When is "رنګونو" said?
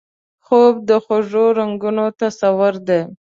1.59-2.05